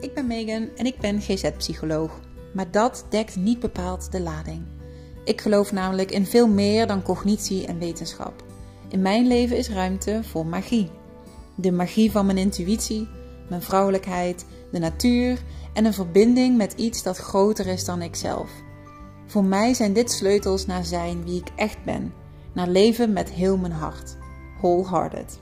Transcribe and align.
ik 0.00 0.14
ben 0.14 0.26
Megan 0.26 0.68
en 0.76 0.86
ik 0.86 0.98
ben 0.98 1.20
GZ-psycholoog. 1.20 2.20
Maar 2.54 2.70
dat 2.70 3.06
dekt 3.10 3.36
niet 3.36 3.60
bepaald 3.60 4.12
de 4.12 4.20
lading. 4.20 4.62
Ik 5.24 5.40
geloof 5.40 5.72
namelijk 5.72 6.10
in 6.10 6.26
veel 6.26 6.48
meer 6.48 6.86
dan 6.86 7.02
cognitie 7.02 7.66
en 7.66 7.78
wetenschap. 7.78 8.44
In 8.88 9.02
mijn 9.02 9.26
leven 9.26 9.56
is 9.56 9.68
ruimte 9.68 10.20
voor 10.22 10.46
magie. 10.46 10.90
De 11.54 11.72
magie 11.72 12.10
van 12.10 12.26
mijn 12.26 12.38
intuïtie, 12.38 13.08
mijn 13.48 13.62
vrouwelijkheid, 13.62 14.46
de 14.72 14.78
natuur 14.78 15.38
en 15.72 15.84
een 15.84 15.94
verbinding 15.94 16.56
met 16.56 16.72
iets 16.72 17.02
dat 17.02 17.16
groter 17.16 17.66
is 17.66 17.84
dan 17.84 18.02
ikzelf. 18.02 18.50
Voor 19.26 19.44
mij 19.44 19.74
zijn 19.74 19.92
dit 19.92 20.10
sleutels 20.10 20.66
naar 20.66 20.84
zijn 20.84 21.24
wie 21.24 21.40
ik 21.40 21.48
echt 21.56 21.84
ben, 21.84 22.12
naar 22.52 22.68
leven 22.68 23.12
met 23.12 23.30
heel 23.30 23.56
mijn 23.56 23.72
hart. 23.72 24.16
Wholehearted. 24.60 25.38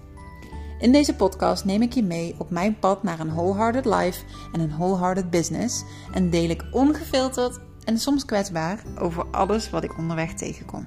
In 0.87 0.93
deze 0.93 1.15
podcast 1.15 1.65
neem 1.65 1.83
ik 1.83 1.93
je 1.93 2.03
mee 2.03 2.35
op 2.39 2.51
mijn 2.51 2.79
pad 2.79 3.03
naar 3.03 3.21
een 3.21 3.35
wholehearted 3.35 3.85
life 3.85 4.25
en 4.53 4.61
een 4.61 4.71
wholehearted 4.71 5.31
business 5.31 5.85
en 6.13 6.31
deel 6.31 6.51
ik 6.51 6.65
ongefilterd 6.71 7.59
en 7.85 7.99
soms 7.99 8.25
kwetsbaar 8.25 8.83
over 8.99 9.27
alles 9.31 9.71
wat 9.71 9.85
ik 9.85 9.99
onderweg 9.99 10.35
tegenkom. 10.35 10.87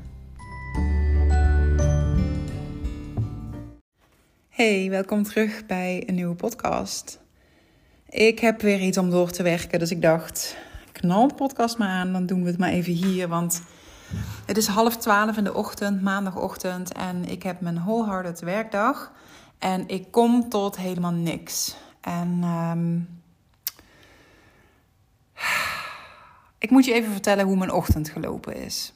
Hey, 4.50 4.90
welkom 4.90 5.24
terug 5.24 5.66
bij 5.66 6.04
een 6.06 6.16
nieuwe 6.16 6.36
podcast. 6.36 7.20
Ik 8.10 8.40
heb 8.40 8.62
weer 8.62 8.80
iets 8.80 8.98
om 8.98 9.10
door 9.10 9.32
te 9.32 9.44
werken, 9.44 9.80
dus 9.80 9.92
ik 9.92 10.02
dacht, 10.02 10.56
knal 10.92 11.28
de 11.28 11.34
podcast 11.34 11.78
maar 11.78 11.90
aan, 11.90 12.14
dan 12.14 12.26
doen 12.26 12.42
we 12.42 12.50
het 12.50 12.60
maar 12.60 12.72
even 12.72 12.94
hier, 12.94 13.28
want 13.28 13.62
het 14.46 14.58
is 14.58 14.68
half 14.68 14.98
twaalf 14.98 15.38
in 15.38 15.44
de 15.44 15.54
ochtend, 15.54 16.02
maandagochtend, 16.02 16.94
en 16.94 17.26
ik 17.26 17.44
heb 17.44 17.62
mijn 17.62 17.84
wholehearted 17.84 18.40
werkdag. 18.40 19.12
En 19.60 19.88
ik 19.88 20.12
kom 20.12 20.50
tot 20.50 20.78
helemaal 20.78 21.12
niks. 21.12 21.76
En 22.02 22.44
um, 22.44 23.22
ik 26.58 26.70
moet 26.70 26.86
je 26.86 26.94
even 26.94 27.12
vertellen 27.12 27.46
hoe 27.46 27.58
mijn 27.58 27.72
ochtend 27.72 28.10
gelopen 28.10 28.56
is. 28.56 28.94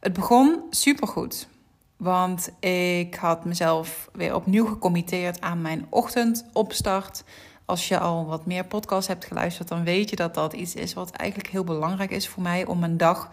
Het 0.00 0.12
begon 0.12 0.60
supergoed. 0.70 1.48
Want 1.96 2.50
ik 2.60 3.14
had 3.14 3.44
mezelf 3.44 4.08
weer 4.12 4.34
opnieuw 4.34 4.66
gecommitteerd 4.66 5.40
aan 5.40 5.60
mijn 5.60 5.86
ochtendopstart. 5.88 7.24
Als 7.64 7.88
je 7.88 7.98
al 7.98 8.26
wat 8.26 8.46
meer 8.46 8.64
podcasts 8.64 9.08
hebt 9.08 9.24
geluisterd, 9.24 9.68
dan 9.68 9.84
weet 9.84 10.10
je 10.10 10.16
dat 10.16 10.34
dat 10.34 10.52
iets 10.52 10.74
is 10.74 10.94
wat 10.94 11.10
eigenlijk 11.10 11.50
heel 11.50 11.64
belangrijk 11.64 12.10
is 12.10 12.28
voor 12.28 12.42
mij 12.42 12.66
om 12.66 12.78
mijn 12.78 12.96
dag 12.96 13.30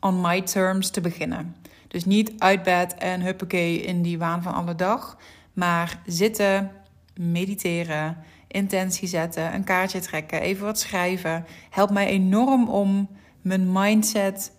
on 0.00 0.20
my 0.20 0.42
terms 0.42 0.90
te 0.90 1.00
beginnen. 1.00 1.56
Dus 1.88 2.04
niet 2.04 2.32
uit 2.38 2.62
bed 2.62 2.94
en 2.94 3.20
huppakee 3.20 3.80
in 3.80 4.02
die 4.02 4.18
waan 4.18 4.42
van 4.42 4.54
alle 4.54 4.74
dag. 4.74 5.16
Maar 5.52 6.02
zitten, 6.06 6.70
mediteren, 7.14 8.16
intentie 8.46 9.08
zetten, 9.08 9.54
een 9.54 9.64
kaartje 9.64 10.00
trekken, 10.00 10.40
even 10.40 10.64
wat 10.64 10.78
schrijven, 10.78 11.46
helpt 11.70 11.92
mij 11.92 12.06
enorm 12.06 12.68
om 12.68 13.08
mijn 13.42 13.72
mindset 13.72 14.52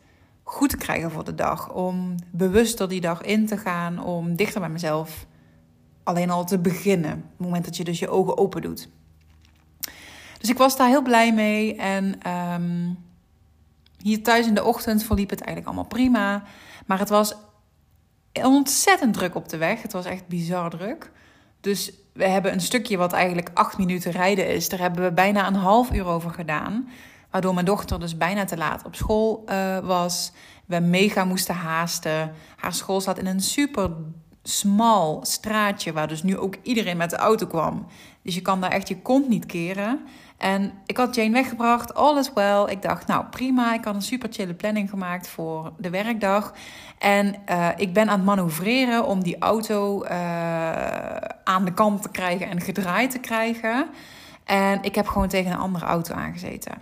goed 0.43 0.69
te 0.69 0.77
krijgen 0.77 1.11
voor 1.11 1.23
de 1.23 1.35
dag. 1.35 1.73
Om 1.73 2.15
bewuster 2.31 2.89
die 2.89 3.01
dag 3.01 3.21
in 3.21 3.45
te 3.45 3.57
gaan, 3.57 4.03
om 4.03 4.35
dichter 4.35 4.59
bij 4.59 4.69
mezelf 4.69 5.25
alleen 6.03 6.29
al 6.29 6.45
te 6.45 6.59
beginnen. 6.59 7.13
Op 7.13 7.37
het 7.37 7.39
moment 7.39 7.65
dat 7.65 7.77
je 7.77 7.83
dus 7.83 7.99
je 7.99 8.09
ogen 8.09 8.37
open 8.37 8.61
doet. 8.61 8.89
Dus 10.39 10.49
ik 10.49 10.57
was 10.57 10.77
daar 10.77 10.87
heel 10.87 11.01
blij 11.01 11.33
mee. 11.33 11.75
En 11.75 12.29
um, 12.31 12.97
hier 13.97 14.23
thuis 14.23 14.47
in 14.47 14.53
de 14.53 14.63
ochtend 14.63 15.03
verliep 15.03 15.29
het 15.29 15.41
eigenlijk 15.41 15.67
allemaal 15.67 15.91
prima. 15.91 16.43
Maar 16.85 16.99
het 16.99 17.09
was 17.09 17.35
ontzettend 18.33 19.13
druk 19.13 19.35
op 19.35 19.49
de 19.49 19.57
weg. 19.57 19.81
Het 19.81 19.93
was 19.93 20.05
echt 20.05 20.27
bizar 20.27 20.69
druk. 20.69 21.11
Dus 21.61 21.91
we 22.13 22.27
hebben 22.27 22.53
een 22.53 22.61
stukje 22.61 22.97
wat 22.97 23.13
eigenlijk 23.13 23.49
acht 23.53 23.77
minuten 23.77 24.11
rijden 24.11 24.47
is. 24.47 24.69
Daar 24.69 24.79
hebben 24.79 25.03
we 25.03 25.11
bijna 25.11 25.47
een 25.47 25.55
half 25.55 25.91
uur 25.91 26.05
over 26.05 26.31
gedaan. 26.31 26.89
Waardoor 27.31 27.53
mijn 27.53 27.65
dochter 27.65 27.99
dus 27.99 28.17
bijna 28.17 28.45
te 28.45 28.57
laat 28.57 28.85
op 28.85 28.95
school 28.95 29.43
uh, 29.49 29.79
was. 29.79 30.31
We 30.65 30.79
mega 30.79 31.25
moesten 31.25 31.55
haasten. 31.55 32.33
Haar 32.55 32.73
school 32.73 33.01
staat 33.01 33.17
in 33.17 33.25
een 33.25 33.39
super 33.39 33.91
smal 34.43 35.25
straatje. 35.25 35.93
Waar 35.93 36.07
dus 36.07 36.23
nu 36.23 36.37
ook 36.37 36.55
iedereen 36.61 36.97
met 36.97 37.09
de 37.09 37.15
auto 37.15 37.47
kwam. 37.47 37.87
Dus 38.21 38.35
je 38.35 38.41
kan 38.41 38.61
daar 38.61 38.71
echt 38.71 38.87
je 38.87 39.01
kont 39.01 39.29
niet 39.29 39.45
keren. 39.45 39.99
En 40.41 40.71
ik 40.85 40.97
had 40.97 41.15
Jane 41.15 41.31
weggebracht, 41.31 41.93
all 41.93 42.17
is 42.17 42.33
well. 42.33 42.65
Ik 42.65 42.81
dacht, 42.81 43.07
nou 43.07 43.25
prima, 43.25 43.73
ik 43.73 43.85
had 43.85 43.95
een 43.95 44.01
super 44.01 44.29
chille 44.31 44.53
planning 44.53 44.89
gemaakt 44.89 45.27
voor 45.27 45.71
de 45.77 45.89
werkdag. 45.89 46.53
En 46.97 47.35
uh, 47.49 47.67
ik 47.75 47.93
ben 47.93 48.09
aan 48.09 48.17
het 48.17 48.25
manoeuvreren 48.25 49.05
om 49.05 49.23
die 49.23 49.37
auto 49.39 50.03
uh, 50.03 50.09
aan 51.43 51.65
de 51.65 51.73
kant 51.73 52.01
te 52.01 52.09
krijgen 52.09 52.49
en 52.49 52.61
gedraaid 52.61 53.11
te 53.11 53.19
krijgen. 53.19 53.87
En 54.43 54.83
ik 54.83 54.95
heb 54.95 55.07
gewoon 55.07 55.27
tegen 55.27 55.51
een 55.51 55.57
andere 55.57 55.85
auto 55.85 56.13
aangezeten. 56.13 56.73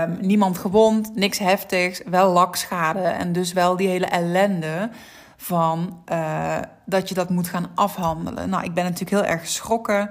Um, 0.00 0.18
niemand 0.20 0.58
gewond, 0.58 1.14
niks 1.14 1.38
heftigs, 1.38 2.02
wel 2.06 2.32
lakschade 2.32 3.00
en 3.00 3.32
dus 3.32 3.52
wel 3.52 3.76
die 3.76 3.88
hele 3.88 4.06
ellende 4.06 4.90
van 5.36 6.02
uh, 6.12 6.58
dat 6.84 7.08
je 7.08 7.14
dat 7.14 7.30
moet 7.30 7.48
gaan 7.48 7.70
afhandelen. 7.74 8.48
Nou, 8.48 8.64
ik 8.64 8.74
ben 8.74 8.84
natuurlijk 8.84 9.10
heel 9.10 9.32
erg 9.32 9.40
geschrokken. 9.40 10.10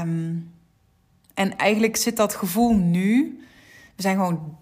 Um, 0.00 0.58
en 1.40 1.56
eigenlijk 1.56 1.96
zit 1.96 2.16
dat 2.16 2.34
gevoel 2.34 2.76
nu. 2.76 3.40
We 3.96 4.02
zijn 4.02 4.16
gewoon 4.16 4.58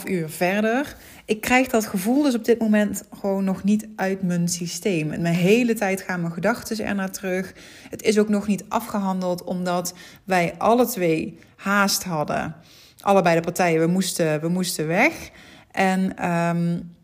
2,5 0.00 0.04
uur 0.04 0.28
verder. 0.28 0.96
Ik 1.24 1.40
krijg 1.40 1.68
dat 1.68 1.86
gevoel 1.86 2.22
dus 2.22 2.34
op 2.34 2.44
dit 2.44 2.58
moment 2.58 3.02
gewoon 3.20 3.44
nog 3.44 3.64
niet 3.64 3.86
uit 3.96 4.22
mijn 4.22 4.48
systeem. 4.48 5.10
En 5.10 5.22
mijn 5.22 5.34
hele 5.34 5.74
tijd 5.74 6.02
gaan 6.02 6.20
mijn 6.20 6.32
gedachten 6.32 6.84
er 6.84 6.94
naar 6.94 7.10
terug. 7.10 7.54
Het 7.90 8.02
is 8.02 8.18
ook 8.18 8.28
nog 8.28 8.46
niet 8.46 8.64
afgehandeld, 8.68 9.44
omdat 9.44 9.94
wij 10.24 10.54
alle 10.58 10.86
twee 10.86 11.38
haast 11.56 12.04
hadden. 12.04 12.56
Allebei 13.00 13.36
de 13.36 13.42
partijen, 13.42 13.80
we 13.80 13.86
moesten, 13.86 14.40
we 14.40 14.48
moesten 14.48 14.86
weg. 14.86 15.30
En 15.70 16.30
um, 16.30 16.94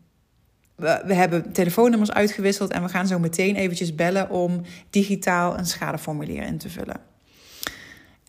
we, 0.75 1.01
we 1.05 1.13
hebben 1.13 1.51
telefoonnummers 1.51 2.11
uitgewisseld 2.11 2.71
en 2.71 2.83
we 2.83 2.89
gaan 2.89 3.07
zo 3.07 3.19
meteen 3.19 3.55
eventjes 3.55 3.95
bellen 3.95 4.29
om 4.29 4.61
digitaal 4.89 5.57
een 5.57 5.65
schadeformulier 5.65 6.43
in 6.43 6.57
te 6.57 6.69
vullen. 6.69 7.10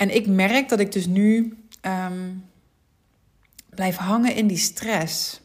En 0.03 0.15
ik 0.15 0.27
merk 0.27 0.69
dat 0.69 0.81
ik 0.81 0.93
dus 0.93 1.07
nu 1.07 1.59
um, 1.83 2.45
blijf 3.71 3.97
hangen 3.97 4.35
in 4.35 4.47
die 4.47 4.57
stress. 4.57 5.41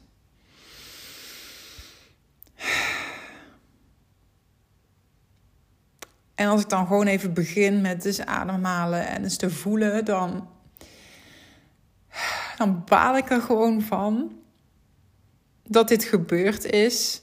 En 6.36 6.48
als 6.48 6.62
ik 6.62 6.70
dan 6.70 6.88
gewoon 6.88 7.08
even 7.08 7.34
begin 7.34 7.82
met 7.82 8.02
dus 8.02 8.22
ademhalen 8.22 9.08
en 9.08 9.24
eens 9.24 9.38
te 9.38 9.50
voelen, 9.50 10.06
dan, 10.06 10.50
dan 12.58 12.84
baal 12.86 13.18
ik 13.18 13.30
er 13.30 13.42
gewoon 13.42 13.82
van 13.82 14.32
dat 15.64 15.88
dit 15.88 16.04
gebeurd 16.04 16.66
is 16.66 17.22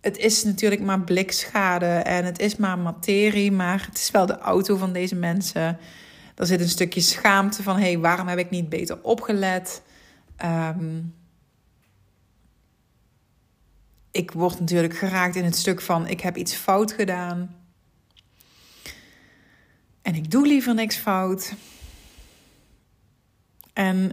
het 0.00 0.16
is 0.16 0.44
natuurlijk 0.44 0.80
maar 0.80 1.00
blikschade 1.00 1.86
en 1.86 2.24
het 2.24 2.38
is 2.38 2.56
maar 2.56 2.78
materie, 2.78 3.52
maar 3.52 3.86
het 3.86 3.98
is 3.98 4.10
wel 4.10 4.26
de 4.26 4.38
auto 4.38 4.76
van 4.76 4.92
deze 4.92 5.14
mensen. 5.14 5.78
Er 6.34 6.46
zit 6.46 6.60
een 6.60 6.68
stukje 6.68 7.00
schaamte 7.00 7.62
van: 7.62 7.76
hé, 7.76 7.82
hey, 7.82 7.98
waarom 7.98 8.26
heb 8.26 8.38
ik 8.38 8.50
niet 8.50 8.68
beter 8.68 9.02
opgelet? 9.02 9.82
Um, 10.44 11.14
ik 14.10 14.30
word 14.30 14.60
natuurlijk 14.60 14.96
geraakt 14.96 15.36
in 15.36 15.44
het 15.44 15.56
stuk 15.56 15.80
van: 15.80 16.06
ik 16.06 16.20
heb 16.20 16.36
iets 16.36 16.54
fout 16.54 16.92
gedaan. 16.92 17.56
En 20.02 20.14
ik 20.14 20.30
doe 20.30 20.46
liever 20.46 20.74
niks 20.74 20.96
fout. 20.96 21.54
En 23.72 24.12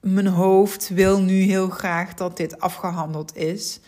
mijn 0.00 0.26
hoofd 0.26 0.88
wil 0.88 1.20
nu 1.20 1.42
heel 1.42 1.70
graag 1.70 2.14
dat 2.14 2.36
dit 2.36 2.60
afgehandeld 2.60 3.36
is. 3.36 3.80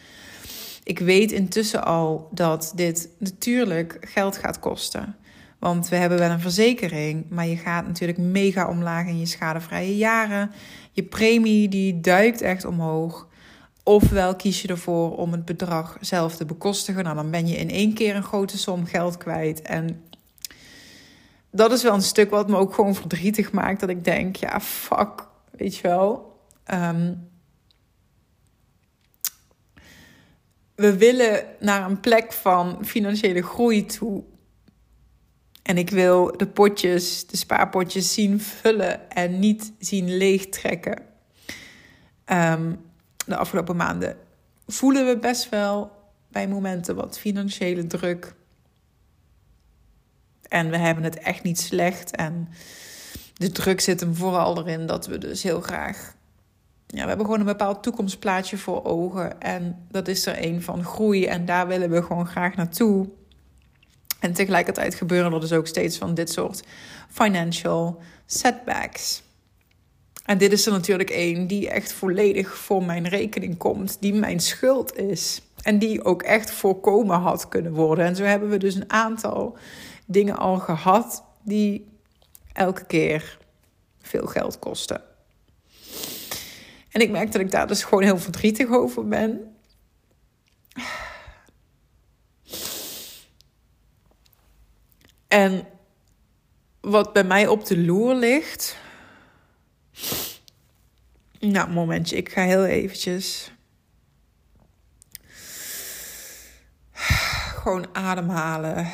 Ik 0.83 0.99
weet 0.99 1.33
intussen 1.33 1.85
al 1.85 2.29
dat 2.31 2.73
dit 2.75 3.09
natuurlijk 3.19 3.97
geld 4.01 4.37
gaat 4.37 4.59
kosten. 4.59 5.17
Want 5.59 5.89
we 5.89 5.97
hebben 5.97 6.19
wel 6.19 6.31
een 6.31 6.41
verzekering, 6.41 7.25
maar 7.29 7.47
je 7.47 7.57
gaat 7.57 7.87
natuurlijk 7.87 8.19
mega 8.19 8.69
omlaag 8.69 9.07
in 9.07 9.19
je 9.19 9.27
schadevrije 9.27 9.97
jaren. 9.97 10.51
Je 10.93 11.03
premie 11.03 11.69
die 11.69 12.01
duikt 12.01 12.41
echt 12.41 12.65
omhoog. 12.65 13.29
Ofwel 13.83 14.37
kies 14.37 14.63
je 14.63 14.69
ervoor 14.69 15.17
om 15.17 15.33
het 15.33 15.45
bedrag 15.45 15.97
zelf 16.01 16.37
te 16.37 16.45
bekostigen. 16.45 17.05
Nou, 17.05 17.17
dan 17.17 17.31
ben 17.31 17.47
je 17.47 17.57
in 17.57 17.71
één 17.71 17.95
keer 17.95 18.17
een 18.17 18.23
grote 18.23 18.59
som 18.59 18.87
geld 18.87 19.17
kwijt. 19.17 19.63
En 19.63 20.03
dat 21.51 21.73
is 21.73 21.83
wel 21.83 21.95
een 21.95 22.03
stuk 22.03 22.31
wat 22.31 22.49
me 22.49 22.57
ook 22.57 22.75
gewoon 22.75 22.95
verdrietig 22.95 23.53
maakt. 23.53 23.81
Dat 23.81 23.89
ik 23.89 24.05
denk, 24.05 24.37
ja, 24.37 24.61
fuck, 24.61 25.27
weet 25.51 25.77
je 25.77 25.83
wel. 25.83 26.37
Um, 26.73 27.31
we 30.83 30.97
willen 30.97 31.45
naar 31.61 31.91
een 31.91 32.01
plek 32.01 32.33
van 32.33 32.79
financiële 32.85 33.43
groei 33.43 33.87
toe. 33.87 34.23
En 35.63 35.79
ik 35.79 35.91
wil 35.91 36.37
de 36.37 36.47
potjes, 36.47 37.27
de 37.27 37.37
spaarpotjes 37.37 38.15
zien 38.15 38.41
vullen 38.41 39.11
en 39.11 39.39
niet 39.39 39.73
zien 39.79 40.17
leegtrekken. 40.17 41.03
Um, 42.27 42.81
de 43.27 43.37
afgelopen 43.37 43.77
maanden 43.77 44.17
voelen 44.67 45.07
we 45.07 45.19
best 45.19 45.49
wel 45.49 45.91
bij 46.29 46.49
momenten 46.49 46.95
wat 46.95 47.19
financiële 47.19 47.87
druk. 47.87 48.35
En 50.49 50.71
we 50.71 50.77
hebben 50.77 51.05
het 51.05 51.19
echt 51.19 51.43
niet 51.43 51.61
slecht. 51.61 52.17
En 52.17 52.49
de 53.35 53.51
druk 53.51 53.81
zit 53.81 54.01
hem 54.01 54.15
vooral 54.15 54.59
erin 54.59 54.87
dat 54.87 55.07
we 55.07 55.19
dus 55.19 55.43
heel 55.43 55.61
graag. 55.61 56.15
Ja, 56.95 57.03
we 57.03 57.09
hebben 57.09 57.27
gewoon 57.27 57.41
een 57.41 57.47
bepaald 57.47 57.83
toekomstplaatje 57.83 58.59
voor 58.59 58.85
ogen. 58.85 59.41
En 59.41 59.87
dat 59.91 60.09
is 60.09 60.27
er 60.27 60.45
een 60.45 60.63
van 60.63 60.85
groei. 60.85 61.27
En 61.27 61.45
daar 61.45 61.67
willen 61.67 61.91
we 61.91 62.03
gewoon 62.03 62.27
graag 62.27 62.57
naartoe. 62.57 63.09
En 64.21 64.33
tegelijkertijd 64.33 64.95
gebeuren 64.95 65.33
er 65.33 65.41
dus 65.41 65.53
ook 65.53 65.67
steeds 65.67 65.99
van 65.99 66.15
dit 66.15 66.31
soort 66.31 66.63
financial 67.11 68.01
setbacks. 68.27 69.23
En 70.25 70.39
dit 70.39 70.53
is 70.53 70.67
er 70.67 70.73
natuurlijk 70.73 71.11
één 71.11 71.47
die 71.47 71.71
echt 71.71 71.93
volledig 71.93 72.57
voor 72.57 72.85
mijn 72.85 73.09
rekening 73.09 73.57
komt, 73.57 73.97
die 74.01 74.15
mijn 74.15 74.41
schuld 74.41 74.97
is. 74.97 75.43
En 75.63 75.79
die 75.79 76.05
ook 76.05 76.23
echt 76.23 76.51
voorkomen 76.51 77.19
had 77.19 77.49
kunnen 77.49 77.73
worden. 77.73 78.05
En 78.05 78.17
zo 78.17 78.23
hebben 78.25 78.49
we 78.49 78.59
dus 78.59 78.75
een 78.75 78.93
aantal 78.93 79.57
dingen 80.07 80.37
al 80.37 80.59
gehad 80.59 81.25
die 81.43 81.89
elke 82.53 82.85
keer 82.85 83.39
veel 84.01 84.27
geld 84.27 84.59
kosten. 84.59 85.12
En 86.93 87.01
ik 87.01 87.11
merk 87.11 87.33
dat 87.33 87.41
ik 87.41 87.51
daar 87.51 87.67
dus 87.67 87.85
gewoon 87.85 88.03
heel 88.03 88.19
verdrietig 88.19 88.69
over 88.69 89.09
ben. 89.09 89.57
En 95.29 95.69
wat 96.81 97.13
bij 97.13 97.25
mij 97.25 97.47
op 97.47 97.65
de 97.65 97.79
loer 97.79 98.15
ligt. 98.15 98.77
Nou, 101.39 101.71
momentje, 101.71 102.17
ik 102.17 102.33
ga 102.33 102.43
heel 102.43 102.65
eventjes. 102.65 103.53
Gewoon 107.63 107.87
ademhalen. 107.93 108.91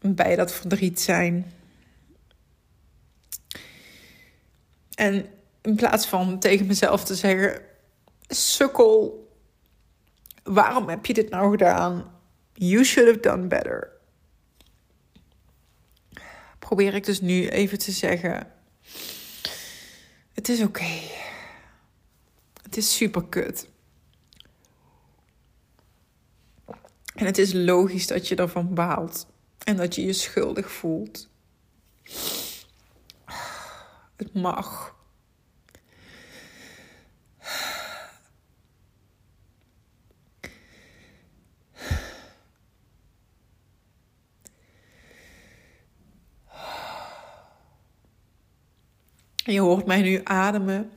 Bij 0.00 0.36
dat 0.36 0.52
verdriet 0.52 1.00
zijn. 1.00 1.52
En 4.98 5.26
in 5.62 5.74
plaats 5.74 6.06
van 6.06 6.38
tegen 6.38 6.66
mezelf 6.66 7.04
te 7.04 7.14
zeggen: 7.14 7.62
Sukkel, 8.28 9.28
waarom 10.42 10.88
heb 10.88 11.06
je 11.06 11.14
dit 11.14 11.30
nou 11.30 11.50
gedaan? 11.50 12.20
You 12.52 12.84
should 12.84 13.08
have 13.08 13.20
done 13.20 13.46
better. 13.46 13.90
Probeer 16.58 16.94
ik 16.94 17.04
dus 17.04 17.20
nu 17.20 17.48
even 17.48 17.78
te 17.78 17.92
zeggen: 17.92 18.52
Het 20.32 20.48
is 20.48 20.62
oké. 20.62 21.00
Het 22.62 22.76
is 22.76 22.96
super 22.96 23.24
kut. 23.24 23.68
En 27.14 27.26
het 27.26 27.38
is 27.38 27.52
logisch 27.52 28.06
dat 28.06 28.28
je 28.28 28.36
ervan 28.36 28.74
baalt 28.74 29.26
en 29.64 29.76
dat 29.76 29.94
je 29.94 30.04
je 30.04 30.12
schuldig 30.12 30.70
voelt. 30.70 31.28
Het 34.18 34.34
mag. 34.34 34.96
Je 49.36 49.60
hoort 49.60 49.86
mij 49.86 50.02
nu 50.02 50.20
ademen. 50.24 50.90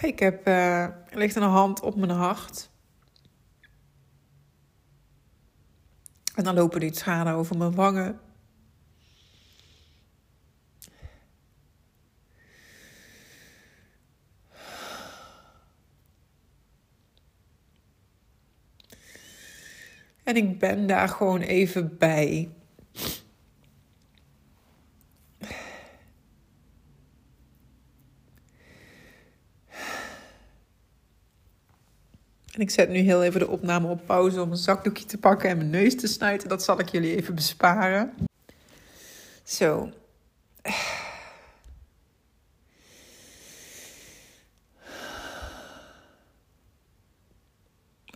Ik 0.00 0.18
heb, 0.18 0.48
uh, 0.48 0.86
ligt 1.10 1.36
een 1.36 1.42
hand 1.42 1.80
op 1.80 1.96
mijn 1.96 2.10
hart. 2.10 2.70
En 6.34 6.44
dan 6.44 6.54
lopen 6.54 6.80
die 6.80 6.90
tranen 6.90 7.34
over 7.34 7.56
mijn 7.56 7.74
wangen. 7.74 8.20
En 20.24 20.36
ik 20.36 20.58
ben 20.58 20.86
daar 20.86 21.08
gewoon 21.08 21.40
even 21.40 21.98
bij. 21.98 22.48
En 32.52 32.60
ik 32.60 32.70
zet 32.70 32.88
nu 32.88 32.98
heel 32.98 33.22
even 33.22 33.40
de 33.40 33.48
opname 33.48 33.88
op 33.88 34.06
pauze 34.06 34.42
om 34.42 34.50
een 34.50 34.56
zakdoekje 34.56 35.04
te 35.04 35.18
pakken 35.18 35.50
en 35.50 35.56
mijn 35.56 35.70
neus 35.70 35.96
te 35.96 36.06
snuiten. 36.06 36.48
Dat 36.48 36.64
zal 36.64 36.80
ik 36.80 36.88
jullie 36.88 37.16
even 37.16 37.34
besparen. 37.34 38.14
Zo. 39.44 39.90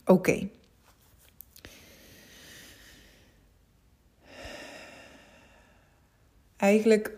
Oké. 0.05 0.49
Eigenlijk 6.59 7.11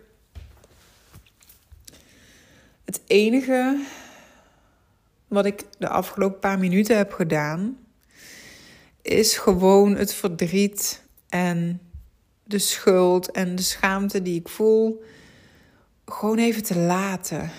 het 2.85 3.01
enige 3.07 3.85
wat 5.29 5.47
ik 5.47 5.65
de 5.79 5.89
afgelopen 5.89 6.39
paar 6.39 6.59
minuten 6.59 6.97
heb 6.97 7.13
gedaan, 7.13 7.79
is 9.03 9.37
gewoon 9.37 9.97
het 9.97 10.15
verdriet 10.15 11.03
en 11.29 11.81
de 12.45 12.59
schuld 12.59 13.31
en 13.31 13.57
de 13.57 13.63
schaamte 13.63 14.23
die 14.23 14.41
ik 14.41 14.49
voel, 14.49 15.05
gewoon 16.07 16.39
even 16.39 16.63
te 16.63 16.79
laten. 16.79 17.51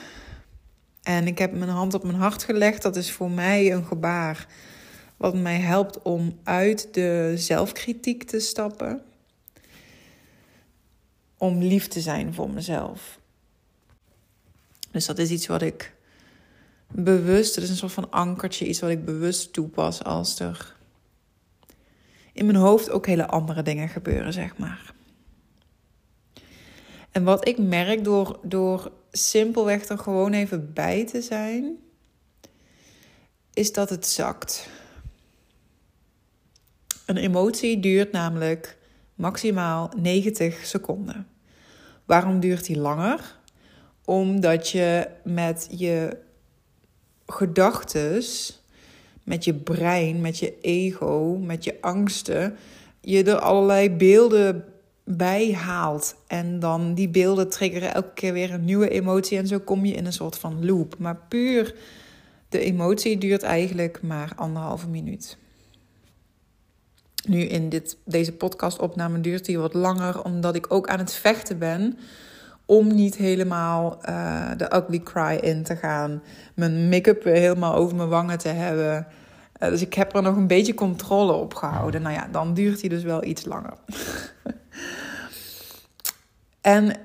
En 1.04 1.28
ik 1.28 1.38
heb 1.38 1.52
mijn 1.52 1.70
hand 1.70 1.94
op 1.94 2.04
mijn 2.04 2.18
hart 2.18 2.44
gelegd. 2.44 2.82
Dat 2.82 2.96
is 2.96 3.12
voor 3.12 3.32
mij 3.32 3.72
een 3.72 3.86
gebaar 3.86 4.48
wat 5.18 5.36
mij 5.36 5.60
helpt 5.60 6.02
om 6.02 6.40
uit 6.44 6.94
de 6.94 7.34
zelfkritiek 7.36 8.24
te 8.24 8.40
stappen. 8.40 9.02
Om 11.42 11.62
lief 11.62 11.88
te 11.88 12.02
zijn 12.02 12.34
voor 12.34 12.50
mezelf. 12.50 13.20
Dus 14.92 15.06
dat 15.06 15.18
is 15.18 15.30
iets 15.30 15.48
wat 15.48 15.62
ik 15.62 15.94
bewust, 16.88 17.56
het 17.56 17.64
is 17.64 17.70
een 17.70 17.76
soort 17.76 17.92
van 17.92 18.12
ankertje, 18.12 18.68
iets 18.68 18.80
wat 18.80 18.90
ik 18.90 19.06
bewust 19.06 19.54
toepas 19.54 20.04
als 20.04 20.40
er 20.40 20.76
in 22.34 22.46
mijn 22.46 22.58
hoofd 22.58 22.90
ook 22.90 23.06
hele 23.06 23.28
andere 23.28 23.62
dingen 23.62 23.90
gebeuren, 23.90 24.34
zeg 24.34 24.58
maar. 24.58 24.94
En 27.12 27.24
wat 27.24 27.48
ik 27.48 27.58
merk 27.58 28.04
door, 28.04 28.40
door 28.44 28.92
simpelweg 29.12 29.86
er 29.86 29.98
gewoon 29.98 30.34
even 30.34 30.74
bij 30.74 31.06
te 31.06 31.22
zijn, 31.22 31.78
is 33.54 33.74
dat 33.74 33.90
het 33.90 34.08
zakt. 34.08 34.70
Een 37.06 37.18
emotie 37.18 37.80
duurt 37.80 38.12
namelijk 38.12 38.78
maximaal 39.16 39.92
90 39.98 40.66
seconden. 40.66 41.31
Waarom 42.12 42.40
duurt 42.40 42.66
die 42.66 42.78
langer? 42.78 43.38
Omdat 44.06 44.70
je 44.70 45.08
met 45.24 45.68
je 45.70 46.18
gedachtes, 47.26 48.60
met 49.24 49.44
je 49.44 49.54
brein, 49.54 50.22
met 50.22 50.40
je 50.40 50.60
ego, 50.62 51.38
met 51.42 51.64
je 51.64 51.78
angsten, 51.82 52.56
je 53.02 53.24
er 53.24 53.40
allerlei 53.40 53.90
beelden 53.90 54.66
bij 55.04 55.54
haalt. 55.54 56.16
En 56.28 56.60
dan 56.60 56.94
die 56.94 57.10
beelden 57.10 57.50
triggeren 57.50 57.94
elke 57.94 58.14
keer 58.14 58.34
weer 58.34 58.54
een 58.54 58.66
nieuwe 58.66 58.90
emotie. 58.90 59.38
En 59.38 59.48
zo 59.48 59.60
kom 59.60 59.86
je 59.86 59.94
in 59.94 60.06
een 60.06 60.14
soort 60.14 60.38
van 60.38 60.66
loop. 60.66 60.96
Maar 60.98 61.18
puur 61.28 61.76
de 62.50 62.60
emotie 62.60 63.18
duurt 63.18 63.44
eigenlijk 63.44 64.02
maar 64.02 64.32
anderhalve 64.36 64.88
minuut. 64.88 65.38
Nu 67.28 67.40
in 67.42 67.70
dit, 67.70 67.98
deze 68.06 68.32
podcastopname 68.32 69.22
duurt 69.22 69.46
die 69.46 69.60
wat 69.60 69.74
langer, 69.74 70.24
omdat 70.24 70.56
ik 70.56 70.74
ook 70.74 70.88
aan 70.88 71.00
het 71.00 71.14
vechten 71.14 71.58
ben 71.58 71.98
om 72.66 72.96
niet 72.96 73.16
helemaal 73.16 73.98
uh, 74.10 74.50
de 74.58 74.76
ugly 74.76 75.00
cry 75.00 75.38
in 75.42 75.64
te 75.64 75.76
gaan. 75.76 76.24
Mijn 76.54 76.90
make-up 76.90 77.24
helemaal 77.24 77.76
over 77.76 77.96
mijn 77.96 78.10
wangen 78.10 78.38
te 78.38 78.48
hebben. 78.48 79.08
Uh, 79.60 79.70
dus 79.70 79.82
ik 79.82 79.94
heb 79.94 80.16
er 80.16 80.22
nog 80.22 80.36
een 80.36 80.48
beetje 80.48 80.74
controle 80.74 81.32
op 81.32 81.54
gehouden. 81.54 82.02
Nou 82.02 82.16
ja, 82.16 82.28
dan 82.32 82.54
duurt 82.54 82.80
hij 82.80 82.90
dus 82.90 83.04
wel 83.04 83.24
iets 83.24 83.46
langer. 83.46 83.74
en 86.62 87.00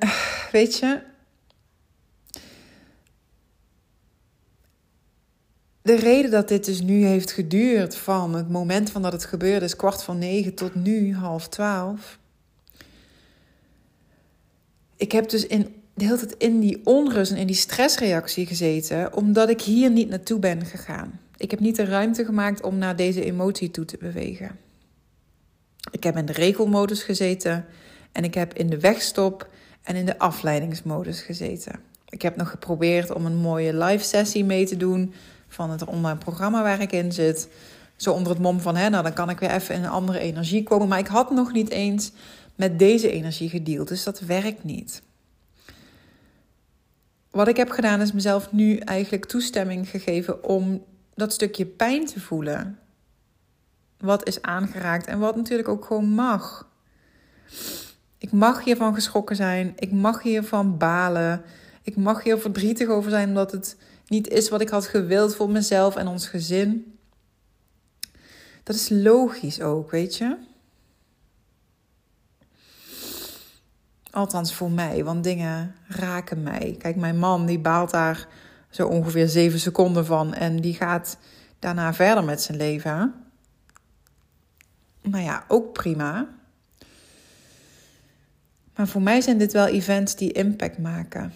weet 0.53 0.79
je. 0.79 1.01
De 5.87 5.97
reden 5.97 6.31
dat 6.31 6.49
dit 6.49 6.65
dus 6.65 6.81
nu 6.81 7.05
heeft 7.05 7.33
geduurd 7.33 7.97
van 7.97 8.35
het 8.35 8.51
moment 8.51 8.91
van 8.91 9.03
dat 9.03 9.13
het 9.13 9.25
gebeurde 9.25 9.65
is 9.65 9.77
kwart 9.77 10.03
van 10.03 10.19
negen 10.19 10.55
tot 10.55 10.75
nu 10.75 11.15
half 11.15 11.49
twaalf 11.49 12.19
ik 14.97 15.13
heb 15.13 15.29
dus 15.29 15.47
in, 15.47 15.83
de 15.95 16.05
hele 16.05 16.17
tijd 16.17 16.35
in 16.39 16.61
die 16.61 16.81
onrust 16.85 17.33
en 17.33 17.37
in 17.37 17.47
die 17.47 17.57
stressreactie 17.57 18.47
gezeten, 18.47 19.15
omdat 19.15 19.49
ik 19.49 19.61
hier 19.61 19.91
niet 19.91 20.09
naartoe 20.09 20.39
ben 20.39 20.67
gegaan. 20.67 21.21
Ik 21.37 21.51
heb 21.51 21.61
niet 21.61 21.77
de 21.77 21.85
ruimte 21.85 22.25
gemaakt 22.25 22.63
om 22.63 22.79
naar 22.79 22.97
deze 22.97 23.25
emotie 23.25 23.71
toe 23.71 23.85
te 23.85 23.97
bewegen. 23.97 24.59
Ik 25.91 26.05
heb 26.05 26.17
in 26.17 26.27
de 26.27 26.33
regelmodus 26.33 27.03
gezeten 27.03 27.67
en 28.13 28.25
ik 28.25 28.35
heb 28.35 28.55
in 28.55 28.71
de 28.71 28.81
wegstop 28.81 29.49
en 29.83 29.97
in 29.97 30.07
de 30.07 30.19
afleidingsmodus 30.19 31.21
gezeten. 31.21 31.81
Ik 32.09 32.23
heb 32.23 32.37
nog 32.37 32.51
geprobeerd 32.51 33.13
om 33.13 33.27
een 33.27 33.37
mooie 33.37 33.77
live 33.77 34.05
sessie 34.05 34.45
mee 34.45 34.67
te 34.67 34.77
doen 34.77 35.15
van 35.49 35.71
het 35.71 35.85
online 35.85 36.19
programma 36.19 36.63
waar 36.63 36.81
ik 36.81 36.93
in 36.93 37.13
zit. 37.13 37.49
Zo 37.97 38.13
onder 38.13 38.33
het 38.33 38.43
mom 38.43 38.61
van, 38.61 38.77
hè, 38.77 38.89
nou 38.89 39.03
dan 39.03 39.13
kan 39.13 39.31
ik 39.31 39.39
weer 39.39 39.51
even 39.51 39.75
in 39.75 39.85
een 39.85 39.91
andere 39.91 40.19
energie 40.19 40.63
komen. 40.63 40.89
Maar 40.89 40.99
ik 40.99 41.07
had 41.07 41.31
nog 41.31 41.53
niet 41.53 41.71
eens 41.71 42.13
met 42.55 42.79
deze 42.79 43.11
energie 43.11 43.49
gedeeld, 43.49 43.89
dus 43.89 44.05
dat 44.05 44.21
werkt 44.21 44.65
niet. 44.65 45.03
Wat 47.31 47.49
ik 47.49 47.57
heb 47.57 47.71
gedaan 47.71 48.01
is 48.01 48.13
mezelf 48.13 48.53
nu 48.53 48.77
eigenlijk 48.77 49.25
toestemming 49.25 49.89
gegeven 49.89 50.45
om 50.45 50.85
dat 51.15 51.33
stukje 51.33 51.67
pijn 51.67 52.07
te 52.07 52.21
voelen. 52.21 52.79
Wat 53.99 54.29
is 54.29 54.43
aangeraakt 54.43 55.07
en 55.07 55.19
wat 55.19 55.37
natuurlijk 55.37 55.69
ook 55.69 55.85
gewoon 55.85 56.09
mag. 56.09 56.69
Ik 58.19 58.33
mag 58.33 58.65
hiervan 58.65 58.95
geschrokken 58.95 59.37
zijn. 59.37 59.73
Ik 59.77 59.93
mag 59.93 60.23
hiervan 60.23 60.79
balen. 60.79 61.43
Ik 61.83 61.97
mag 61.97 62.23
hier 62.23 62.39
verdrietig 62.39 62.89
over 62.89 63.11
zijn 63.11 63.29
omdat 63.29 63.53
het 63.53 63.77
niet 64.07 64.29
is 64.29 64.49
wat 64.49 64.61
ik 64.61 64.69
had 64.69 64.87
gewild 64.87 65.37
voor 65.37 65.51
mezelf 65.51 65.97
en 65.97 66.07
ons 66.07 66.29
gezin. 66.29 66.99
Dat 68.63 68.77
is 68.77 68.89
logisch 68.89 69.61
ook, 69.61 69.91
weet 69.91 70.17
je. 70.17 70.37
Althans 74.11 74.55
voor 74.55 74.71
mij, 74.71 75.05
want 75.05 75.25
dingen 75.25 75.75
raken 75.87 76.43
mij. 76.43 76.77
Kijk, 76.79 76.97
mijn 76.97 77.19
man 77.19 77.47
die 77.47 77.59
baalt 77.59 77.91
daar 77.91 78.29
zo 78.71 78.87
ongeveer 78.87 79.29
zeven 79.29 79.61
seconden 79.61 80.07
van 80.07 80.35
en 80.35 80.61
die 80.61 80.75
gaat 80.75 81.19
daarna 81.59 81.95
verder 81.95 82.25
met 82.25 82.43
zijn 82.43 82.59
leven. 82.59 83.15
Nou 85.03 85.25
ja, 85.25 85.45
ook 85.49 85.73
prima. 85.73 86.29
Maar 88.75 88.89
voor 88.89 89.03
mij 89.03 89.21
zijn 89.21 89.39
dit 89.39 89.53
wel 89.53 89.67
events 89.67 90.17
die 90.17 90.33
impact 90.33 90.79
maken. 90.79 91.33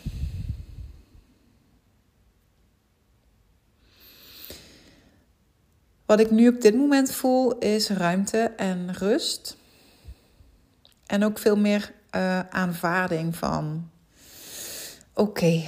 Wat 6.10 6.20
ik 6.20 6.30
nu 6.30 6.48
op 6.48 6.60
dit 6.60 6.74
moment 6.74 7.12
voel 7.12 7.58
is 7.58 7.88
ruimte 7.88 8.52
en 8.56 8.92
rust. 8.92 9.56
En 11.06 11.24
ook 11.24 11.38
veel 11.38 11.56
meer 11.56 11.92
uh, 12.16 12.40
aanvaarding 12.40 13.36
van: 13.36 13.90
oké, 15.14 15.62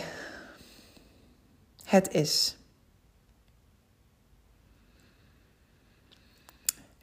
het 1.84 2.12
is. 2.12 2.56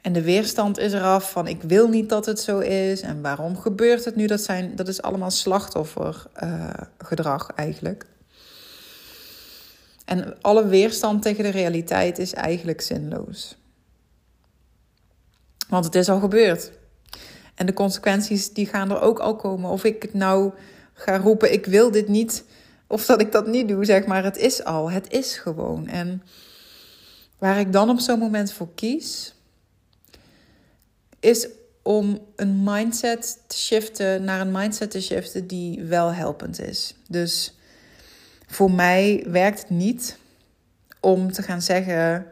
En 0.00 0.12
de 0.12 0.22
weerstand 0.22 0.78
is 0.78 0.92
eraf 0.92 1.30
van 1.30 1.46
ik 1.46 1.62
wil 1.62 1.88
niet 1.88 2.08
dat 2.08 2.26
het 2.26 2.40
zo 2.40 2.58
is. 2.58 3.00
En 3.00 3.22
waarom 3.22 3.58
gebeurt 3.58 4.04
het 4.04 4.16
nu? 4.16 4.26
Dat, 4.26 4.40
zijn, 4.40 4.76
dat 4.76 4.88
is 4.88 5.02
allemaal 5.02 5.30
slachtoffergedrag 5.30 7.50
uh, 7.50 7.56
eigenlijk. 7.56 8.06
En 10.10 10.40
alle 10.40 10.66
weerstand 10.66 11.22
tegen 11.22 11.44
de 11.44 11.50
realiteit 11.50 12.18
is 12.18 12.32
eigenlijk 12.32 12.80
zinloos. 12.80 13.56
Want 15.68 15.84
het 15.84 15.94
is 15.94 16.08
al 16.08 16.20
gebeurd. 16.20 16.72
En 17.54 17.66
de 17.66 17.72
consequenties 17.72 18.52
die 18.52 18.66
gaan 18.66 18.90
er 18.90 19.00
ook 19.00 19.18
al 19.18 19.36
komen. 19.36 19.70
Of 19.70 19.84
ik 19.84 20.02
het 20.02 20.14
nou 20.14 20.52
ga 20.92 21.16
roepen, 21.16 21.52
ik 21.52 21.66
wil 21.66 21.90
dit 21.90 22.08
niet. 22.08 22.44
Of 22.86 23.06
dat 23.06 23.20
ik 23.20 23.32
dat 23.32 23.46
niet 23.46 23.68
doe, 23.68 23.84
zeg 23.84 24.06
maar. 24.06 24.24
Het 24.24 24.36
is 24.36 24.64
al. 24.64 24.90
Het 24.90 25.12
is 25.12 25.36
gewoon. 25.36 25.86
En 25.86 26.22
waar 27.38 27.58
ik 27.58 27.72
dan 27.72 27.90
op 27.90 27.98
zo'n 27.98 28.18
moment 28.18 28.52
voor 28.52 28.74
kies, 28.74 29.34
is 31.20 31.48
om 31.82 32.18
een 32.36 32.62
mindset 32.62 33.38
te 33.46 33.58
shiften 33.58 34.24
naar 34.24 34.40
een 34.40 34.52
mindset 34.52 34.90
te 34.90 35.02
shiften 35.02 35.46
die 35.46 35.82
wel 35.82 36.12
helpend 36.12 36.60
is. 36.60 36.94
Dus 37.08 37.54
voor 38.50 38.70
mij 38.70 39.24
werkt 39.28 39.58
het 39.58 39.70
niet 39.70 40.18
om 41.00 41.32
te 41.32 41.42
gaan 41.42 41.62
zeggen: 41.62 42.26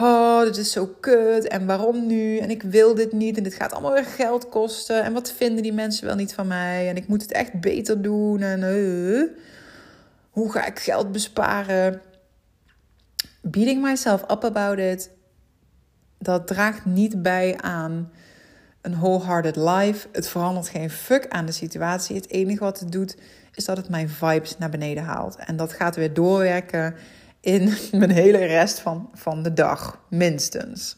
Oh, 0.00 0.42
dit 0.42 0.56
is 0.56 0.72
zo 0.72 0.86
kut 1.00 1.48
en 1.48 1.66
waarom 1.66 2.06
nu? 2.06 2.38
En 2.38 2.50
ik 2.50 2.62
wil 2.62 2.94
dit 2.94 3.12
niet 3.12 3.36
en 3.36 3.42
dit 3.42 3.54
gaat 3.54 3.72
allemaal 3.72 3.92
weer 3.92 4.04
geld 4.04 4.48
kosten. 4.48 5.04
En 5.04 5.12
wat 5.12 5.32
vinden 5.32 5.62
die 5.62 5.72
mensen 5.72 6.06
wel 6.06 6.14
niet 6.14 6.34
van 6.34 6.46
mij? 6.46 6.88
En 6.88 6.96
ik 6.96 7.08
moet 7.08 7.22
het 7.22 7.32
echt 7.32 7.60
beter 7.60 8.02
doen. 8.02 8.40
En 8.40 8.60
uh, 8.60 9.22
hoe 10.30 10.52
ga 10.52 10.66
ik 10.66 10.78
geld 10.78 11.12
besparen? 11.12 12.00
Beating 13.42 13.82
myself 13.82 14.22
up 14.22 14.44
about 14.44 14.78
it, 14.78 15.10
dat 16.18 16.46
draagt 16.46 16.84
niet 16.84 17.22
bij 17.22 17.58
aan 17.60 18.10
een 18.86 18.98
wholehearted 18.98 19.56
life. 19.56 20.08
Het 20.12 20.28
verandert 20.28 20.68
geen 20.68 20.90
fuck 20.90 21.28
aan 21.28 21.46
de 21.46 21.52
situatie. 21.52 22.16
Het 22.16 22.30
enige 22.30 22.58
wat 22.58 22.80
het 22.80 22.92
doet, 22.92 23.16
is 23.54 23.64
dat 23.64 23.76
het 23.76 23.88
mijn 23.88 24.08
vibes 24.08 24.58
naar 24.58 24.70
beneden 24.70 25.02
haalt. 25.04 25.36
En 25.36 25.56
dat 25.56 25.72
gaat 25.72 25.96
weer 25.96 26.14
doorwerken 26.14 26.94
in 27.40 27.72
mijn 27.98 28.10
hele 28.10 28.44
rest 28.44 28.80
van, 28.80 29.10
van 29.14 29.42
de 29.42 29.52
dag, 29.52 30.00
minstens. 30.10 30.96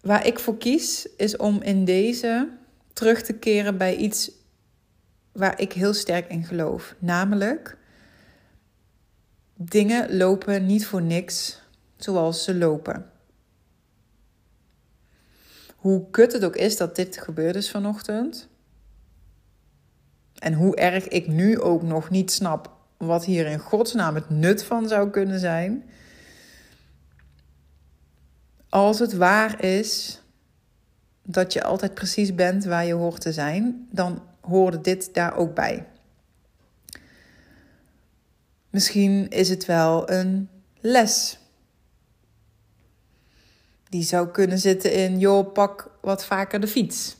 Waar 0.00 0.26
ik 0.26 0.38
voor 0.38 0.56
kies, 0.56 1.08
is 1.16 1.36
om 1.36 1.62
in 1.62 1.84
deze 1.84 2.48
terug 2.92 3.22
te 3.22 3.32
keren 3.32 3.76
bij 3.78 3.96
iets 3.96 4.30
waar 5.32 5.60
ik 5.60 5.72
heel 5.72 5.94
sterk 5.94 6.30
in 6.30 6.44
geloof. 6.44 6.94
Namelijk, 6.98 7.76
dingen 9.54 10.16
lopen 10.16 10.66
niet 10.66 10.86
voor 10.86 11.02
niks 11.02 11.62
zoals 11.96 12.44
ze 12.44 12.54
lopen. 12.54 13.10
Hoe 15.78 16.10
kut 16.10 16.32
het 16.32 16.44
ook 16.44 16.56
is 16.56 16.76
dat 16.76 16.96
dit 16.96 17.18
gebeurd 17.18 17.56
is 17.56 17.70
vanochtend. 17.70 18.48
En 20.38 20.52
hoe 20.52 20.76
erg 20.76 21.08
ik 21.08 21.26
nu 21.26 21.60
ook 21.60 21.82
nog 21.82 22.10
niet 22.10 22.32
snap 22.32 22.76
wat 22.96 23.24
hier 23.24 23.46
in 23.46 23.58
godsnaam 23.58 24.14
het 24.14 24.30
nut 24.30 24.64
van 24.64 24.88
zou 24.88 25.10
kunnen 25.10 25.40
zijn. 25.40 25.90
Als 28.68 28.98
het 28.98 29.12
waar 29.12 29.64
is 29.64 30.22
dat 31.22 31.52
je 31.52 31.62
altijd 31.62 31.94
precies 31.94 32.34
bent 32.34 32.64
waar 32.64 32.86
je 32.86 32.92
hoort 32.92 33.20
te 33.20 33.32
zijn, 33.32 33.88
dan 33.90 34.22
hoorde 34.40 34.80
dit 34.80 35.14
daar 35.14 35.36
ook 35.36 35.54
bij. 35.54 35.86
Misschien 38.70 39.28
is 39.28 39.48
het 39.48 39.66
wel 39.66 40.10
een 40.10 40.48
les. 40.80 41.38
Die 43.88 44.02
zou 44.02 44.28
kunnen 44.28 44.58
zitten 44.58 44.92
in, 44.92 45.18
joh, 45.18 45.52
pak 45.52 45.90
wat 46.00 46.24
vaker 46.24 46.60
de 46.60 46.68
fiets. 46.68 47.16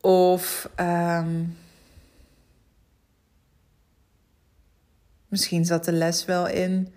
Of 0.00 0.70
um, 0.80 1.56
Misschien 5.28 5.64
zat 5.64 5.84
de 5.84 5.92
les 5.92 6.24
wel 6.24 6.48
in 6.48 6.92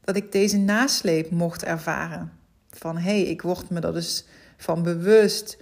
dat 0.00 0.16
ik 0.16 0.32
deze 0.32 0.56
nasleep 0.56 1.30
mocht 1.30 1.64
ervaren. 1.64 2.32
Van 2.70 2.96
hé, 2.96 3.20
hey, 3.20 3.22
ik 3.22 3.42
word 3.42 3.70
me 3.70 3.80
er 3.80 3.92
dus 3.92 4.24
van 4.56 4.82
bewust 4.82 5.58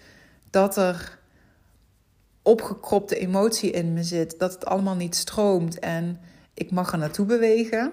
dat 0.51 0.77
er 0.77 1.19
opgekropte 2.43 3.19
emotie 3.19 3.71
in 3.71 3.93
me 3.93 4.03
zit, 4.03 4.39
dat 4.39 4.53
het 4.53 4.65
allemaal 4.65 4.97
niet 4.97 5.15
stroomt 5.15 5.79
en 5.79 6.21
ik 6.55 6.71
mag 6.71 6.93
er 6.93 6.99
naartoe 6.99 7.27
bewegen. 7.27 7.93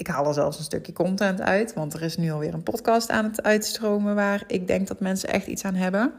Ik 0.00 0.06
haal 0.06 0.26
er 0.26 0.34
zelfs 0.34 0.58
een 0.58 0.64
stukje 0.64 0.92
content 0.92 1.40
uit, 1.40 1.74
want 1.74 1.94
er 1.94 2.02
is 2.02 2.16
nu 2.16 2.30
alweer 2.30 2.54
een 2.54 2.62
podcast 2.62 3.10
aan 3.10 3.24
het 3.24 3.42
uitstromen 3.42 4.14
waar 4.14 4.44
ik 4.46 4.66
denk 4.66 4.88
dat 4.88 5.00
mensen 5.00 5.28
echt 5.28 5.46
iets 5.46 5.64
aan 5.64 5.74
hebben. 5.74 6.12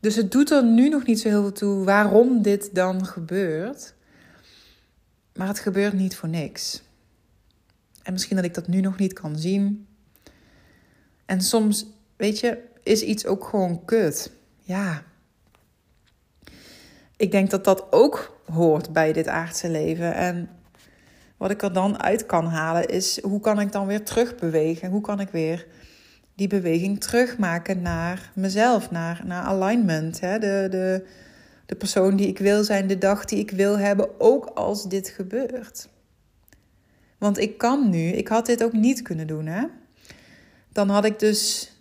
Dus 0.00 0.16
het 0.16 0.32
doet 0.32 0.50
er 0.50 0.64
nu 0.64 0.88
nog 0.88 1.06
niet 1.06 1.20
zo 1.20 1.28
heel 1.28 1.40
veel 1.40 1.52
toe 1.52 1.84
waarom 1.84 2.42
dit 2.42 2.74
dan 2.74 3.06
gebeurt. 3.06 3.94
Maar 5.34 5.46
het 5.46 5.58
gebeurt 5.58 5.92
niet 5.92 6.16
voor 6.16 6.28
niks. 6.28 6.82
En 8.02 8.12
misschien 8.12 8.36
dat 8.36 8.44
ik 8.44 8.54
dat 8.54 8.68
nu 8.68 8.80
nog 8.80 8.98
niet 8.98 9.12
kan 9.12 9.38
zien. 9.38 9.86
En 11.26 11.40
soms, 11.40 11.86
weet 12.16 12.40
je, 12.40 12.58
is 12.82 13.02
iets 13.02 13.26
ook 13.26 13.44
gewoon 13.44 13.84
kut. 13.84 14.30
Ja. 14.60 15.02
Ik 17.16 17.30
denk 17.30 17.50
dat 17.50 17.64
dat 17.64 17.92
ook 17.92 18.40
hoort 18.52 18.92
bij 18.92 19.12
dit 19.12 19.28
aardse 19.28 19.70
leven. 19.70 20.14
En 20.14 20.48
wat 21.44 21.52
ik 21.52 21.62
er 21.62 21.72
dan 21.72 22.02
uit 22.02 22.26
kan 22.26 22.46
halen 22.46 22.88
is 22.88 23.20
hoe 23.22 23.40
kan 23.40 23.60
ik 23.60 23.72
dan 23.72 23.86
weer 23.86 24.04
terugbewegen? 24.04 24.90
Hoe 24.90 25.00
kan 25.00 25.20
ik 25.20 25.28
weer 25.28 25.66
die 26.34 26.48
beweging 26.48 27.00
terugmaken 27.00 27.82
naar 27.82 28.32
mezelf, 28.34 28.90
naar, 28.90 29.22
naar 29.24 29.42
alignment? 29.42 30.20
Hè? 30.20 30.38
De, 30.38 30.66
de, 30.70 31.06
de 31.66 31.74
persoon 31.74 32.16
die 32.16 32.26
ik 32.26 32.38
wil 32.38 32.64
zijn, 32.64 32.86
de 32.86 32.98
dag 32.98 33.24
die 33.24 33.38
ik 33.38 33.50
wil 33.50 33.78
hebben, 33.78 34.20
ook 34.20 34.46
als 34.46 34.88
dit 34.88 35.08
gebeurt. 35.08 35.88
Want 37.18 37.38
ik 37.38 37.58
kan 37.58 37.90
nu, 37.90 38.08
ik 38.08 38.28
had 38.28 38.46
dit 38.46 38.64
ook 38.64 38.72
niet 38.72 39.02
kunnen 39.02 39.26
doen, 39.26 39.46
hè? 39.46 39.64
Dan 40.72 40.88
had 40.88 41.04
ik 41.04 41.18
dus 41.18 41.72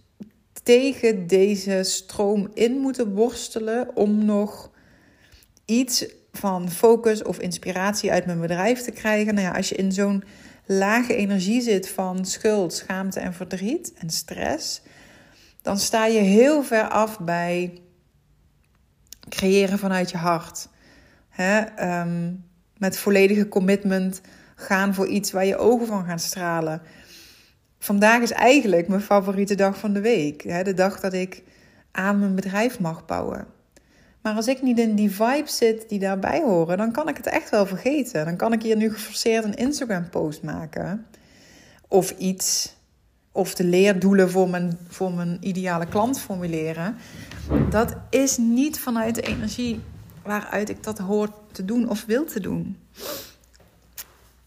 tegen 0.63 1.27
deze 1.27 1.83
stroom 1.83 2.49
in 2.53 2.77
moeten 2.77 3.13
worstelen 3.13 3.95
om 3.95 4.25
nog 4.25 4.71
iets 5.65 6.05
van 6.33 6.71
focus 6.71 7.23
of 7.23 7.39
inspiratie 7.39 8.11
uit 8.11 8.25
mijn 8.25 8.39
bedrijf 8.39 8.81
te 8.81 8.91
krijgen. 8.91 9.33
Nou 9.33 9.47
ja, 9.47 9.53
als 9.53 9.69
je 9.69 9.75
in 9.75 9.91
zo'n 9.91 10.23
lage 10.65 11.15
energie 11.15 11.61
zit 11.61 11.89
van 11.89 12.25
schuld, 12.25 12.73
schaamte 12.73 13.19
en 13.19 13.33
verdriet 13.33 13.93
en 13.93 14.09
stress, 14.09 14.81
dan 15.61 15.77
sta 15.77 16.05
je 16.05 16.19
heel 16.19 16.63
ver 16.63 16.89
af 16.89 17.19
bij 17.19 17.81
creëren 19.29 19.79
vanuit 19.79 20.09
je 20.09 20.17
hart. 20.17 20.67
Hè? 21.29 21.59
Ehm, 21.59 22.33
met 22.77 22.97
volledige 22.97 23.47
commitment 23.47 24.21
gaan 24.55 24.93
voor 24.93 25.07
iets 25.07 25.31
waar 25.31 25.45
je 25.45 25.57
ogen 25.57 25.87
van 25.87 26.05
gaan 26.05 26.19
stralen. 26.19 26.81
Vandaag 27.79 28.21
is 28.21 28.31
eigenlijk 28.31 28.87
mijn 28.87 29.01
favoriete 29.01 29.55
dag 29.55 29.77
van 29.77 29.93
de 29.93 30.01
week. 30.01 30.41
Hè? 30.41 30.63
De 30.63 30.73
dag 30.73 30.99
dat 30.99 31.13
ik 31.13 31.43
aan 31.91 32.19
mijn 32.19 32.35
bedrijf 32.35 32.79
mag 32.79 33.05
bouwen. 33.05 33.47
Maar 34.23 34.35
als 34.35 34.47
ik 34.47 34.61
niet 34.61 34.79
in 34.79 34.95
die 34.95 35.11
vibe 35.11 35.49
zit 35.49 35.89
die 35.89 35.99
daarbij 35.99 36.41
horen, 36.41 36.77
dan 36.77 36.91
kan 36.91 37.09
ik 37.09 37.17
het 37.17 37.25
echt 37.25 37.49
wel 37.49 37.65
vergeten. 37.65 38.25
Dan 38.25 38.35
kan 38.35 38.53
ik 38.53 38.61
hier 38.61 38.75
nu 38.75 38.93
geforceerd 38.93 39.43
een 39.43 39.55
Instagram-post 39.55 40.43
maken. 40.43 41.05
Of 41.87 42.11
iets. 42.17 42.75
Of 43.31 43.55
de 43.55 43.63
leerdoelen 43.63 44.29
voor 44.29 44.49
mijn, 44.49 44.77
voor 44.87 45.11
mijn 45.11 45.37
ideale 45.39 45.85
klant 45.85 46.19
formuleren. 46.19 46.95
Dat 47.69 47.95
is 48.09 48.37
niet 48.37 48.79
vanuit 48.79 49.15
de 49.15 49.21
energie 49.21 49.81
waaruit 50.23 50.69
ik 50.69 50.83
dat 50.83 50.97
hoor 50.97 51.29
te 51.51 51.65
doen 51.65 51.89
of 51.89 52.05
wil 52.05 52.25
te 52.25 52.39
doen. 52.39 52.77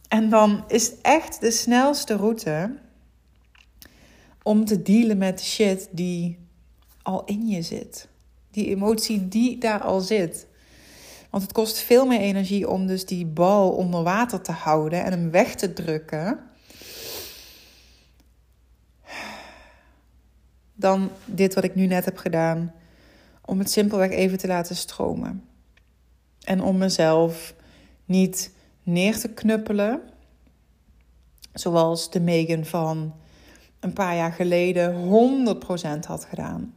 En 0.08 0.28
dan 0.28 0.64
is 0.68 0.92
echt 1.02 1.40
de 1.40 1.50
snelste 1.50 2.16
route 2.16 2.76
om 4.42 4.64
te 4.64 4.82
dealen 4.82 5.18
met 5.18 5.42
shit 5.42 5.88
die 5.90 6.38
al 7.02 7.24
in 7.24 7.48
je 7.48 7.62
zit. 7.62 8.08
Die 8.56 8.68
emotie 8.68 9.28
die 9.28 9.58
daar 9.58 9.80
al 9.80 10.00
zit. 10.00 10.46
Want 11.30 11.42
het 11.42 11.52
kost 11.52 11.78
veel 11.78 12.06
meer 12.06 12.20
energie 12.20 12.68
om 12.68 12.86
dus 12.86 13.06
die 13.06 13.26
bal 13.26 13.70
onder 13.70 14.02
water 14.02 14.40
te 14.40 14.52
houden 14.52 15.04
en 15.04 15.12
hem 15.12 15.30
weg 15.30 15.54
te 15.54 15.72
drukken. 15.72 16.38
Dan 20.74 21.10
dit 21.24 21.54
wat 21.54 21.64
ik 21.64 21.74
nu 21.74 21.86
net 21.86 22.04
heb 22.04 22.16
gedaan. 22.16 22.74
Om 23.44 23.58
het 23.58 23.70
simpelweg 23.70 24.10
even 24.10 24.38
te 24.38 24.46
laten 24.46 24.76
stromen. 24.76 25.44
En 26.44 26.62
om 26.62 26.78
mezelf 26.78 27.54
niet 28.04 28.52
neer 28.82 29.18
te 29.18 29.28
knuppelen. 29.28 30.00
Zoals 31.52 32.10
de 32.10 32.20
Megan 32.20 32.64
van 32.64 33.14
een 33.80 33.92
paar 33.92 34.16
jaar 34.16 34.32
geleden 34.32 34.94
100% 36.04 36.06
had 36.06 36.24
gedaan. 36.24 36.74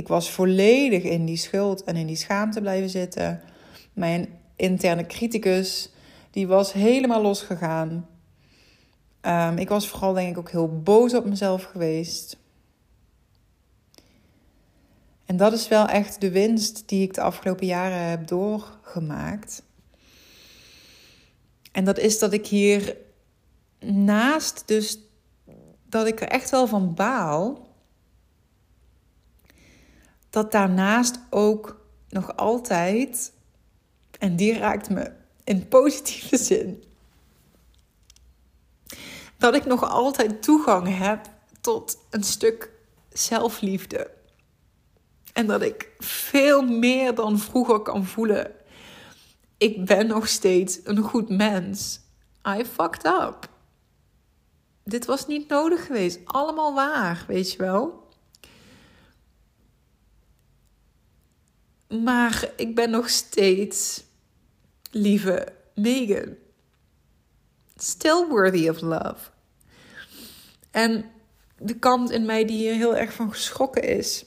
Ik 0.00 0.08
was 0.08 0.30
volledig 0.30 1.02
in 1.02 1.24
die 1.24 1.36
schuld 1.36 1.84
en 1.84 1.96
in 1.96 2.06
die 2.06 2.16
schaamte 2.16 2.60
blijven 2.60 2.90
zitten. 2.90 3.42
Mijn 3.92 4.28
interne 4.56 5.06
criticus, 5.06 5.90
die 6.30 6.46
was 6.46 6.72
helemaal 6.72 7.22
losgegaan. 7.22 8.08
Um, 9.22 9.58
ik 9.58 9.68
was 9.68 9.88
vooral 9.88 10.12
denk 10.12 10.30
ik 10.30 10.38
ook 10.38 10.50
heel 10.50 10.80
boos 10.82 11.14
op 11.14 11.24
mezelf 11.24 11.62
geweest. 11.62 12.36
En 15.24 15.36
dat 15.36 15.52
is 15.52 15.68
wel 15.68 15.86
echt 15.86 16.20
de 16.20 16.30
winst 16.30 16.88
die 16.88 17.02
ik 17.02 17.14
de 17.14 17.20
afgelopen 17.20 17.66
jaren 17.66 18.08
heb 18.08 18.26
doorgemaakt. 18.26 19.62
En 21.72 21.84
dat 21.84 21.98
is 21.98 22.18
dat 22.18 22.32
ik 22.32 22.46
hier 22.46 22.96
naast 23.80 24.62
dus 24.66 24.98
dat 25.88 26.06
ik 26.06 26.20
er 26.20 26.28
echt 26.28 26.50
wel 26.50 26.66
van 26.66 26.94
baal 26.94 27.68
dat 30.30 30.52
daarnaast 30.52 31.18
ook 31.30 31.80
nog 32.08 32.36
altijd, 32.36 33.32
en 34.18 34.36
die 34.36 34.58
raakt 34.58 34.90
me 34.90 35.12
in 35.44 35.68
positieve 35.68 36.36
zin, 36.52 36.84
dat 39.38 39.54
ik 39.54 39.64
nog 39.64 39.90
altijd 39.90 40.42
toegang 40.42 40.98
heb 40.98 41.26
tot 41.60 41.98
een 42.10 42.24
stuk 42.24 42.72
zelfliefde. 43.08 44.10
En 45.32 45.46
dat 45.46 45.62
ik 45.62 45.88
veel 45.98 46.62
meer 46.62 47.14
dan 47.14 47.38
vroeger 47.38 47.80
kan 47.80 48.04
voelen. 48.04 48.52
Ik 49.58 49.86
ben 49.86 50.06
nog 50.06 50.28
steeds 50.28 50.80
een 50.84 50.98
goed 50.98 51.28
mens. 51.28 52.00
I 52.48 52.64
fucked 52.64 53.04
up. 53.04 53.48
Dit 54.84 55.04
was 55.04 55.26
niet 55.26 55.48
nodig 55.48 55.86
geweest. 55.86 56.18
Allemaal 56.24 56.74
waar, 56.74 57.24
weet 57.26 57.52
je 57.52 57.58
wel. 57.58 57.99
Maar 61.98 62.50
ik 62.56 62.74
ben 62.74 62.90
nog 62.90 63.10
steeds 63.10 64.04
lieve 64.90 65.52
Megan. 65.74 66.34
Still 67.76 68.26
worthy 68.28 68.68
of 68.68 68.80
love. 68.80 69.30
En 70.70 71.04
de 71.58 71.78
kant 71.78 72.10
in 72.10 72.26
mij 72.26 72.44
die 72.44 72.56
hier 72.56 72.74
heel 72.74 72.96
erg 72.96 73.12
van 73.12 73.30
geschrokken 73.30 73.82
is. 73.82 74.24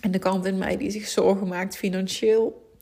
En 0.00 0.10
de 0.10 0.18
kant 0.18 0.44
in 0.44 0.58
mij 0.58 0.76
die 0.76 0.90
zich 0.90 1.08
zorgen 1.08 1.48
maakt 1.48 1.76
financieel. 1.76 2.74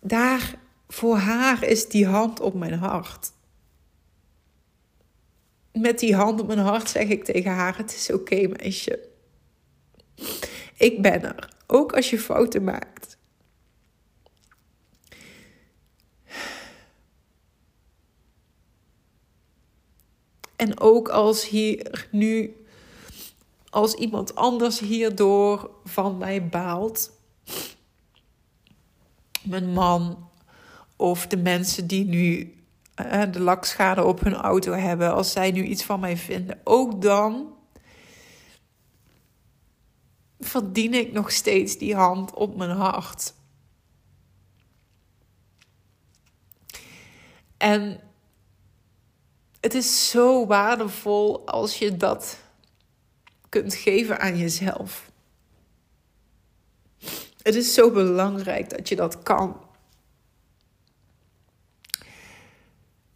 Daar 0.00 0.58
voor 0.88 1.16
haar 1.16 1.64
is 1.64 1.88
die 1.88 2.06
hand 2.06 2.40
op 2.40 2.54
mijn 2.54 2.72
hart. 2.78 3.32
Met 5.72 5.98
die 5.98 6.14
hand 6.14 6.40
op 6.40 6.46
mijn 6.46 6.58
hart 6.58 6.88
zeg 6.90 7.08
ik 7.08 7.24
tegen 7.24 7.50
haar: 7.50 7.76
Het 7.76 7.94
is 7.94 8.12
oké, 8.12 8.46
meisje. 8.46 9.08
Ik 10.80 11.02
ben 11.02 11.22
er. 11.22 11.48
Ook 11.66 11.92
als 11.92 12.10
je 12.10 12.18
fouten 12.18 12.64
maakt. 12.64 13.18
En 20.56 20.80
ook 20.80 21.08
als 21.08 21.48
hier 21.48 22.08
nu, 22.10 22.64
als 23.70 23.94
iemand 23.94 24.34
anders 24.34 24.78
hierdoor 24.78 25.70
van 25.84 26.18
mij 26.18 26.48
baalt, 26.48 27.10
mijn 29.42 29.72
man 29.72 30.28
of 30.96 31.26
de 31.26 31.36
mensen 31.36 31.86
die 31.86 32.04
nu 32.04 32.54
uh, 33.00 33.22
de 33.32 33.40
lakschade 33.40 34.04
op 34.04 34.20
hun 34.20 34.34
auto 34.34 34.72
hebben, 34.72 35.12
als 35.14 35.32
zij 35.32 35.50
nu 35.50 35.62
iets 35.62 35.84
van 35.84 36.00
mij 36.00 36.16
vinden, 36.16 36.60
ook 36.64 37.02
dan 37.02 37.58
verdien 40.40 40.94
ik 40.94 41.12
nog 41.12 41.30
steeds 41.30 41.78
die 41.78 41.94
hand 41.94 42.34
op 42.34 42.56
mijn 42.56 42.70
hart. 42.70 43.34
En 47.56 48.00
het 49.60 49.74
is 49.74 50.10
zo 50.10 50.46
waardevol 50.46 51.46
als 51.46 51.78
je 51.78 51.96
dat 51.96 52.38
kunt 53.48 53.74
geven 53.74 54.20
aan 54.20 54.36
jezelf. 54.36 55.10
Het 57.42 57.54
is 57.54 57.74
zo 57.74 57.90
belangrijk 57.90 58.70
dat 58.70 58.88
je 58.88 58.96
dat 58.96 59.22
kan. 59.22 59.60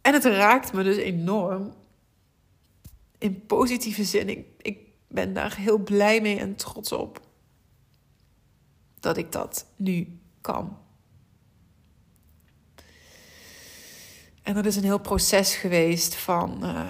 En 0.01 0.13
het 0.13 0.25
raakt 0.25 0.73
me 0.73 0.83
dus 0.83 0.97
enorm. 0.97 1.73
In 3.17 3.45
positieve 3.45 4.03
zin. 4.03 4.29
Ik, 4.29 4.45
ik 4.61 4.84
ben 5.07 5.33
daar 5.33 5.55
heel 5.55 5.77
blij 5.77 6.21
mee 6.21 6.39
en 6.39 6.55
trots 6.55 6.91
op. 6.91 7.19
Dat 8.99 9.17
ik 9.17 9.31
dat 9.31 9.65
nu 9.75 10.19
kan. 10.41 10.77
En 14.45 14.53
dat 14.53 14.65
is 14.65 14.75
een 14.75 14.83
heel 14.83 14.99
proces 14.99 15.55
geweest 15.55 16.15
van 16.15 16.65
uh, 16.65 16.89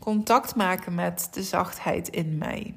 contact 0.00 0.54
maken 0.54 0.94
met 0.94 1.28
de 1.32 1.42
zachtheid 1.42 2.08
in 2.08 2.38
mij. 2.38 2.76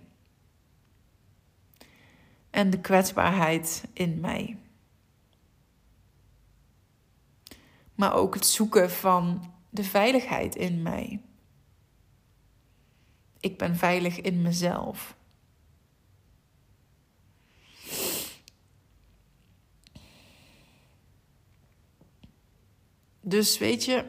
En 2.49 2.69
de 2.69 2.79
kwetsbaarheid 2.79 3.83
in 3.93 4.19
mij. 4.19 4.57
Maar 7.95 8.13
ook 8.13 8.33
het 8.33 8.45
zoeken 8.45 8.91
van 8.91 9.51
de 9.69 9.83
veiligheid 9.83 10.55
in 10.55 10.81
mij. 10.81 11.21
Ik 13.43 13.57
ben 13.57 13.75
veilig 13.75 14.21
in 14.21 14.41
mezelf. 14.41 15.15
Dus 23.21 23.57
weet 23.57 23.85
je, 23.85 24.05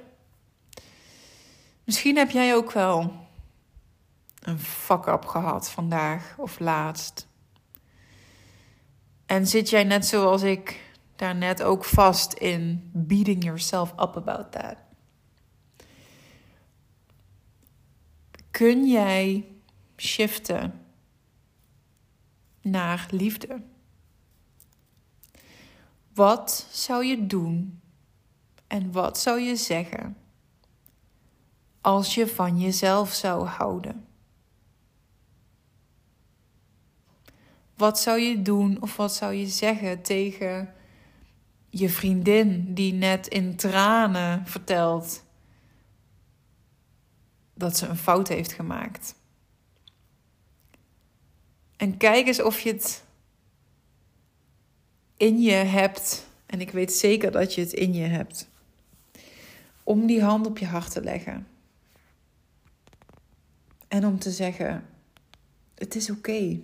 misschien 1.84 2.16
heb 2.16 2.30
jij 2.30 2.54
ook 2.54 2.72
wel 2.72 3.12
een 4.40 4.58
fuck-up 4.58 5.24
gehad 5.24 5.70
vandaag 5.70 6.34
of 6.38 6.58
laatst. 6.58 7.28
En 9.26 9.46
zit 9.46 9.70
jij 9.70 9.84
net 9.84 10.06
zoals 10.06 10.42
ik 10.42 10.80
daar 11.16 11.34
net 11.34 11.62
ook 11.62 11.84
vast 11.84 12.32
in 12.32 12.90
beating 12.92 13.44
yourself 13.44 13.92
up 13.92 14.16
about 14.16 14.52
that? 14.52 14.83
Kun 18.54 18.86
jij 18.86 19.48
shiften 19.96 20.86
naar 22.62 23.06
liefde? 23.10 23.62
Wat 26.14 26.66
zou 26.70 27.04
je 27.04 27.26
doen 27.26 27.80
en 28.66 28.92
wat 28.92 29.18
zou 29.18 29.40
je 29.40 29.56
zeggen 29.56 30.16
als 31.80 32.14
je 32.14 32.26
van 32.26 32.60
jezelf 32.60 33.12
zou 33.12 33.46
houden? 33.46 34.06
Wat 37.76 38.00
zou 38.00 38.18
je 38.18 38.42
doen 38.42 38.82
of 38.82 38.96
wat 38.96 39.14
zou 39.14 39.32
je 39.32 39.46
zeggen 39.46 40.02
tegen 40.02 40.74
je 41.70 41.88
vriendin 41.88 42.74
die 42.74 42.92
net 42.92 43.26
in 43.26 43.56
tranen 43.56 44.46
vertelt 44.46 45.24
dat 47.54 47.76
ze 47.76 47.86
een 47.86 47.96
fout 47.96 48.28
heeft 48.28 48.52
gemaakt? 48.52 49.14
En 51.76 51.96
kijk 51.96 52.26
eens 52.26 52.42
of 52.42 52.60
je 52.60 52.72
het 52.72 53.04
in 55.16 55.40
je 55.40 55.52
hebt, 55.52 56.26
en 56.46 56.60
ik 56.60 56.70
weet 56.70 56.92
zeker 56.92 57.30
dat 57.32 57.54
je 57.54 57.60
het 57.60 57.72
in 57.72 57.94
je 57.94 58.04
hebt, 58.04 58.48
om 59.82 60.06
die 60.06 60.22
hand 60.22 60.46
op 60.46 60.58
je 60.58 60.66
hart 60.66 60.90
te 60.90 61.00
leggen. 61.00 61.46
En 63.88 64.06
om 64.06 64.18
te 64.18 64.30
zeggen: 64.30 64.86
Het 65.74 65.94
is 65.94 66.10
oké. 66.10 66.60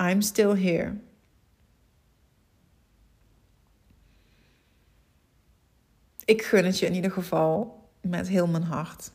I'm 0.00 0.22
still 0.22 0.62
here. 0.62 0.96
Ik 6.28 6.42
gun 6.42 6.64
het 6.64 6.78
je 6.78 6.86
in 6.86 6.94
ieder 6.94 7.10
geval 7.10 7.82
met 8.00 8.28
heel 8.28 8.46
mijn 8.46 8.62
hart. 8.62 9.10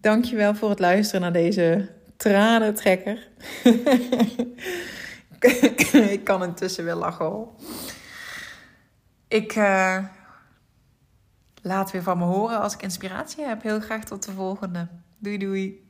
Dankjewel 0.00 0.54
voor 0.54 0.70
het 0.70 0.78
luisteren 0.78 1.20
naar 1.20 1.32
deze 1.32 1.88
tranentrekker. 2.16 3.28
ik 6.10 6.20
kan 6.24 6.42
intussen 6.42 6.84
wel 6.84 6.98
lachen. 6.98 7.46
Ik 9.28 9.56
uh, 9.56 10.04
laat 11.62 11.90
weer 11.90 12.02
van 12.02 12.18
me 12.18 12.24
horen 12.24 12.60
als 12.60 12.74
ik 12.74 12.82
inspiratie 12.82 13.44
heb. 13.44 13.62
Heel 13.62 13.80
graag 13.80 14.04
tot 14.04 14.24
de 14.24 14.32
volgende. 14.32 14.88
Doei 15.18 15.38
doei. 15.38 15.81